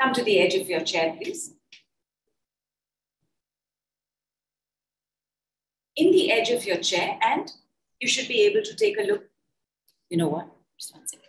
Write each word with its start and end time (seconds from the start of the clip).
Come 0.00 0.14
to 0.14 0.24
the 0.24 0.40
edge 0.40 0.54
of 0.54 0.68
your 0.68 0.80
chair, 0.80 1.14
please. 1.20 1.52
In 5.96 6.10
the 6.10 6.32
edge 6.32 6.48
of 6.50 6.64
your 6.64 6.78
chair, 6.78 7.18
and 7.20 7.52
you 8.00 8.08
should 8.08 8.26
be 8.26 8.40
able 8.42 8.62
to 8.62 8.74
take 8.74 8.98
a 8.98 9.02
look. 9.02 9.24
You 10.08 10.16
know 10.16 10.28
what? 10.28 10.48
Just 10.78 10.94
one 10.94 11.06
second. 11.06 11.26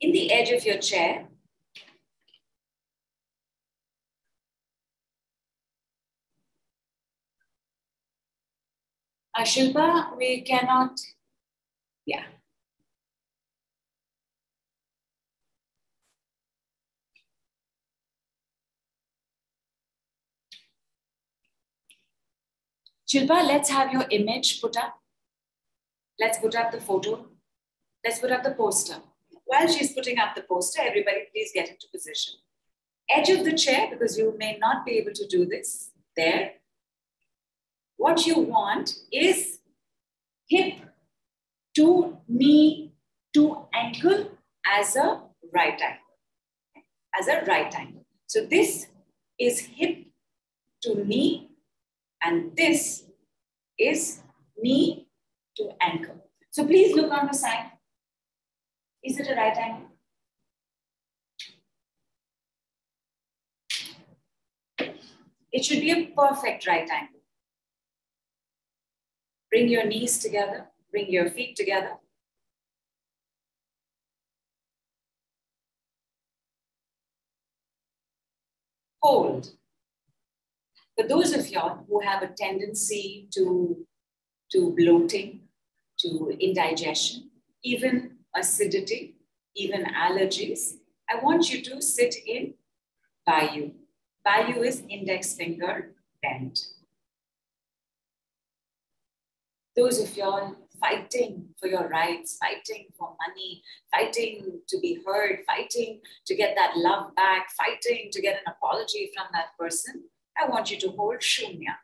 In 0.00 0.12
the 0.12 0.32
edge 0.32 0.50
of 0.50 0.64
your 0.64 0.78
chair, 0.78 1.26
Uh, 9.32 9.42
Shilpa, 9.42 10.16
we 10.18 10.42
cannot, 10.42 11.00
yeah. 12.04 12.24
Shilpa, 23.10 23.44
let's 23.44 23.68
have 23.70 23.92
your 23.92 24.04
image 24.10 24.60
put 24.60 24.76
up. 24.76 25.00
Let's 26.20 26.38
put 26.38 26.54
up 26.54 26.70
the 26.70 26.80
photo. 26.80 27.26
Let's 28.04 28.20
put 28.20 28.30
up 28.30 28.44
the 28.44 28.52
poster. 28.52 28.98
While 29.46 29.66
she's 29.66 29.92
putting 29.92 30.20
up 30.20 30.36
the 30.36 30.42
poster, 30.42 30.80
everybody 30.80 31.22
please 31.32 31.50
get 31.52 31.68
into 31.68 31.88
position. 31.92 32.34
Edge 33.08 33.28
of 33.30 33.44
the 33.44 33.52
chair, 33.52 33.88
because 33.90 34.16
you 34.16 34.36
may 34.38 34.58
not 34.58 34.86
be 34.86 34.92
able 34.92 35.12
to 35.14 35.26
do 35.26 35.44
this, 35.44 35.90
there. 36.16 36.52
What 37.96 38.26
you 38.26 38.38
want 38.38 38.94
is 39.12 39.58
hip 40.48 40.74
to 41.74 42.16
knee 42.28 42.92
to 43.34 43.66
ankle 43.74 44.30
as 44.64 44.94
a 44.94 45.22
right 45.52 45.80
angle, 45.80 46.84
as 47.18 47.26
a 47.26 47.44
right 47.44 47.74
angle. 47.74 48.06
So 48.28 48.46
this 48.46 48.86
is 49.36 49.58
hip 49.58 50.06
to 50.82 51.04
knee 51.04 51.49
and 52.22 52.56
this 52.56 53.04
is 53.78 54.20
knee 54.58 55.06
to 55.56 55.70
ankle. 55.80 56.24
So 56.50 56.66
please 56.66 56.94
look 56.94 57.12
on 57.12 57.26
the 57.26 57.34
side. 57.34 57.70
Is 59.02 59.18
it 59.18 59.28
a 59.28 59.34
right 59.34 59.56
angle? 59.56 59.86
It 65.52 65.64
should 65.64 65.80
be 65.80 65.90
a 65.90 66.06
perfect 66.06 66.66
right 66.66 66.88
angle. 66.88 67.20
Bring 69.50 69.68
your 69.68 69.84
knees 69.86 70.18
together, 70.18 70.68
bring 70.92 71.10
your 71.10 71.28
feet 71.28 71.56
together. 71.56 71.96
Hold. 79.02 79.54
For 81.00 81.08
those 81.08 81.32
of 81.32 81.48
y'all 81.48 81.82
who 81.88 82.00
have 82.00 82.22
a 82.22 82.28
tendency 82.28 83.26
to, 83.32 83.86
to 84.52 84.74
bloating, 84.76 85.40
to 86.00 86.36
indigestion, 86.38 87.30
even 87.64 88.18
acidity, 88.36 89.16
even 89.56 89.86
allergies, 89.86 90.74
I 91.08 91.24
want 91.24 91.50
you 91.50 91.62
to 91.62 91.80
sit 91.80 92.16
in 92.26 92.52
Vayu. 93.26 93.72
Vayu 94.26 94.62
is 94.62 94.82
index 94.90 95.32
finger 95.32 95.94
bent. 96.22 96.58
Those 99.74 100.02
of 100.02 100.14
y'all 100.14 100.54
fighting 100.78 101.46
for 101.58 101.68
your 101.68 101.88
rights, 101.88 102.36
fighting 102.36 102.88
for 102.98 103.16
money, 103.26 103.62
fighting 103.90 104.60
to 104.68 104.78
be 104.80 104.98
heard, 105.06 105.38
fighting 105.46 106.00
to 106.26 106.34
get 106.34 106.54
that 106.56 106.76
love 106.76 107.14
back, 107.14 107.48
fighting 107.56 108.10
to 108.12 108.20
get 108.20 108.42
an 108.44 108.52
apology 108.52 109.10
from 109.16 109.28
that 109.32 109.56
person, 109.58 110.04
I 110.40 110.48
want 110.48 110.70
you 110.70 110.78
to 110.80 110.90
hold 110.90 111.20
shunya. 111.20 111.76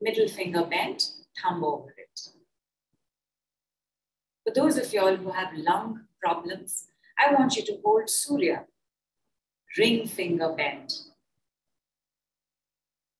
Middle 0.00 0.28
finger 0.28 0.64
bent, 0.64 1.10
thumb 1.42 1.62
over 1.62 1.90
it. 1.90 2.20
For 4.44 4.54
those 4.54 4.78
of 4.78 4.92
y'all 4.92 5.16
who 5.16 5.30
have 5.30 5.52
lung 5.54 6.04
problems, 6.22 6.86
I 7.18 7.34
want 7.34 7.56
you 7.56 7.64
to 7.66 7.78
hold 7.84 8.08
surya, 8.08 8.64
ring 9.76 10.06
finger 10.06 10.52
bent. 10.52 10.92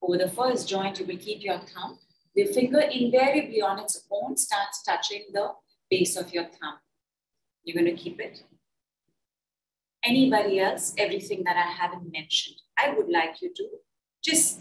Over 0.00 0.18
the 0.18 0.30
first 0.30 0.68
joint, 0.68 1.00
you 1.00 1.06
will 1.06 1.18
keep 1.18 1.42
your 1.42 1.58
thumb. 1.58 1.98
The 2.34 2.44
finger 2.46 2.80
invariably 2.80 3.60
on 3.60 3.78
its 3.80 4.06
own 4.10 4.36
starts 4.36 4.82
touching 4.82 5.24
the 5.32 5.52
base 5.90 6.16
of 6.16 6.32
your 6.32 6.44
thumb. 6.44 6.78
You're 7.64 7.82
going 7.82 7.96
to 7.96 8.02
keep 8.02 8.20
it. 8.20 8.42
Anybody 10.06 10.60
else, 10.60 10.94
everything 10.96 11.42
that 11.44 11.56
I 11.56 11.68
haven't 11.70 12.12
mentioned. 12.12 12.56
I 12.78 12.94
would 12.94 13.08
like 13.08 13.42
you 13.42 13.52
to 13.54 13.68
just 14.22 14.60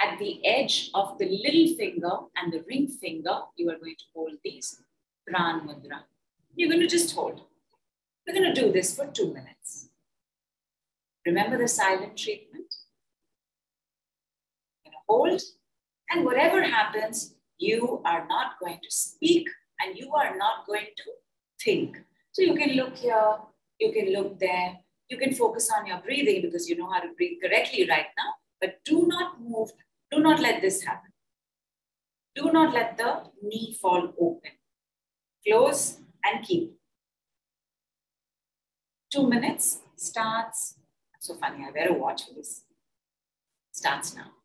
at 0.00 0.18
the 0.18 0.44
edge 0.46 0.90
of 0.94 1.18
the 1.18 1.26
little 1.26 1.76
finger 1.76 2.10
and 2.36 2.52
the 2.52 2.62
ring 2.68 2.88
finger, 2.88 3.38
you 3.56 3.70
are 3.70 3.78
going 3.78 3.96
to 3.96 4.04
hold 4.14 4.32
these 4.44 4.82
Pran 5.28 5.66
Mudra. 5.66 6.00
You're 6.54 6.68
going 6.68 6.80
to 6.80 6.86
just 6.86 7.14
hold. 7.14 7.40
We're 8.26 8.34
going 8.34 8.54
to 8.54 8.60
do 8.60 8.72
this 8.72 8.94
for 8.94 9.06
two 9.06 9.32
minutes. 9.32 9.88
Remember 11.24 11.58
the 11.58 11.68
silent 11.68 12.16
treatment? 12.16 12.72
You're 14.84 14.92
going 14.92 14.92
to 14.92 14.98
hold, 15.08 15.42
and 16.10 16.24
whatever 16.24 16.62
happens, 16.62 17.34
you 17.58 18.02
are 18.04 18.26
not 18.28 18.58
going 18.60 18.78
to 18.82 18.90
speak 18.90 19.48
and 19.80 19.96
you 19.96 20.12
are 20.12 20.36
not 20.36 20.66
going 20.66 20.86
to 20.96 21.10
think. 21.62 21.98
So 22.32 22.42
you 22.42 22.54
can 22.54 22.76
look 22.76 22.96
here, 22.96 23.36
you 23.80 23.92
can 23.92 24.12
look 24.12 24.38
there, 24.38 24.76
you 25.08 25.18
can 25.18 25.34
focus 25.34 25.70
on 25.76 25.86
your 25.86 25.98
breathing 25.98 26.42
because 26.42 26.68
you 26.68 26.76
know 26.76 26.90
how 26.90 27.00
to 27.00 27.08
breathe 27.16 27.38
correctly 27.42 27.86
right 27.88 28.06
now, 28.16 28.34
but 28.60 28.84
do 28.84 29.06
not 29.06 29.40
move. 29.40 29.70
Do 30.10 30.20
not 30.20 30.40
let 30.40 30.60
this 30.60 30.82
happen. 30.82 31.10
Do 32.34 32.52
not 32.52 32.74
let 32.74 32.96
the 32.96 33.22
knee 33.42 33.76
fall 33.80 34.12
open. 34.20 34.50
Close 35.46 36.00
and 36.24 36.44
keep. 36.44 36.72
Two 39.12 39.28
minutes 39.28 39.80
starts. 39.96 40.78
So 41.20 41.34
funny, 41.34 41.64
I 41.66 41.70
wear 41.70 41.88
a 41.88 41.92
watch 41.92 42.26
for 42.26 42.34
this. 42.34 42.64
Starts 43.72 44.14
now. 44.14 44.35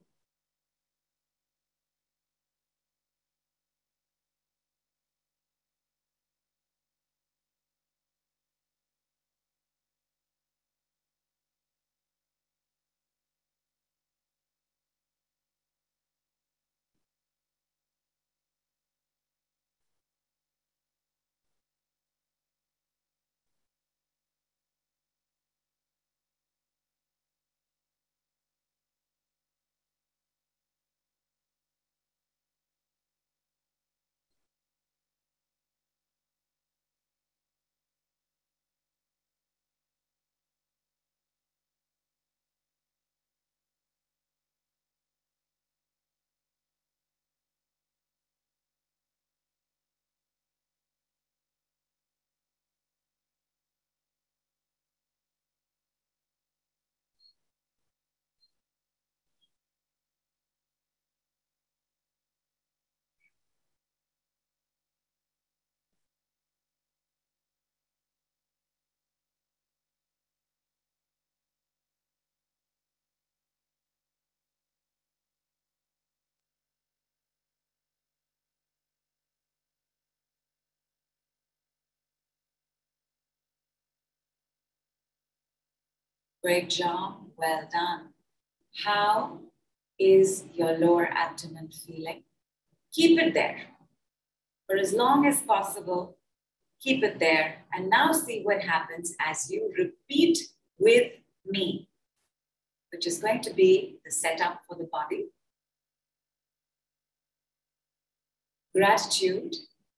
Great 86.44 86.70
job. 86.70 87.18
Well 87.38 87.70
done. 87.72 88.14
How 88.84 89.42
is 90.00 90.46
your 90.54 90.76
lower 90.76 91.06
abdomen 91.06 91.70
feeling? 91.70 92.24
Keep 92.92 93.20
it 93.20 93.34
there 93.36 93.60
for 94.68 94.76
as 94.76 94.92
long 94.92 95.28
as 95.28 95.42
possible. 95.42 96.18
Keep 96.82 97.04
it 97.04 97.20
there. 97.20 97.66
And 97.72 97.92
now 97.92 98.12
see 98.12 98.42
what 98.42 98.62
happens 98.62 99.16
as 99.20 99.52
you 99.52 99.72
repeat 99.78 100.40
with 100.80 101.12
me, 101.46 101.88
which 102.92 103.06
is 103.06 103.20
going 103.20 103.42
to 103.42 103.54
be 103.54 104.00
the 104.04 104.10
setup 104.10 104.62
for 104.68 104.76
the 104.76 104.90
body. 104.92 105.28
Gratitude, 108.74 109.56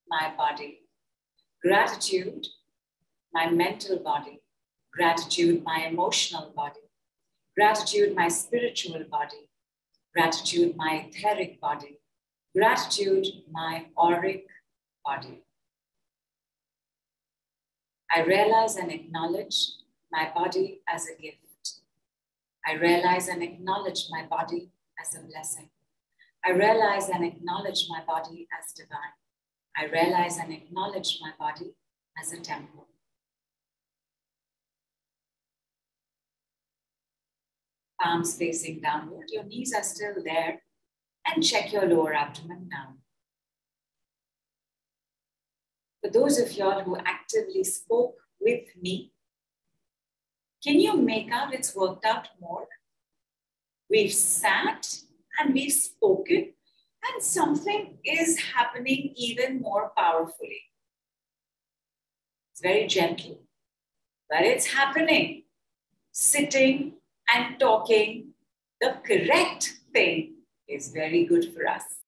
my 0.10 0.34
body. 0.36 0.82
Gratitude, 1.62 2.48
my 3.34 3.50
mental 3.50 3.98
body. 3.98 4.43
Gratitude, 4.96 5.64
my 5.64 5.88
emotional 5.90 6.52
body. 6.56 6.80
Gratitude, 7.58 8.16
my 8.16 8.28
spiritual 8.28 9.04
body. 9.10 9.50
Gratitude, 10.14 10.76
my 10.78 11.08
etheric 11.08 11.60
body. 11.60 12.00
Gratitude, 12.56 13.26
my 13.52 13.88
auric 13.98 14.46
body. 15.04 15.42
I 18.12 18.24
realize 18.24 18.76
and 18.76 18.92
acknowledge 18.92 19.74
my 20.12 20.32
body 20.36 20.82
as 20.88 21.08
a 21.08 21.20
gift. 21.20 21.38
I 22.66 22.74
realize 22.74 23.28
and 23.28 23.42
acknowledge 23.42 24.06
my 24.12 24.26
body 24.30 24.70
as 25.02 25.16
a 25.16 25.26
blessing. 25.26 25.70
I 26.46 26.52
realize 26.52 27.10
and 27.10 27.26
acknowledge 27.26 27.88
my 27.90 28.04
body 28.06 28.48
as 28.58 28.72
divine. 28.74 29.16
I 29.76 29.86
realize 29.86 30.38
and 30.38 30.54
acknowledge 30.54 31.20
my 31.22 31.32
body 31.40 31.74
as 32.22 32.32
a 32.32 32.40
temple. 32.40 32.88
Palms 38.04 38.36
facing 38.36 38.82
downward, 38.82 39.30
your 39.30 39.46
knees 39.46 39.74
are 39.74 39.84
still 39.84 40.16
there, 40.26 40.62
and 41.26 41.42
check 41.42 41.72
your 41.72 41.86
lower 41.86 42.14
abdomen 42.14 42.68
now. 42.70 42.96
For 46.02 46.10
those 46.10 46.38
of 46.38 46.52
y'all 46.52 46.82
who 46.82 46.98
actively 46.98 47.64
spoke 47.64 48.16
with 48.42 48.66
me, 48.82 49.14
can 50.62 50.82
you 50.82 50.98
make 50.98 51.32
out 51.32 51.54
it's 51.54 51.74
worked 51.74 52.04
out 52.04 52.28
more? 52.42 52.68
We've 53.90 54.14
sat 54.14 54.98
and 55.40 55.54
we've 55.54 55.72
spoken, 55.72 56.54
and 57.06 57.24
something 57.24 58.00
is 58.04 58.38
happening 58.38 59.14
even 59.16 59.62
more 59.62 59.94
powerfully. 59.96 60.64
It's 62.52 62.62
very 62.62 62.86
gentle, 62.86 63.40
but 64.30 64.42
it's 64.42 64.74
happening. 64.74 65.44
Sitting 66.12 66.96
and 67.34 67.60
talking 67.60 68.34
the 68.82 68.98
correct 69.06 69.74
thing 69.94 70.36
is 70.68 70.90
very 70.90 71.26
good 71.26 71.54
for 71.54 71.68
us. 71.68 72.03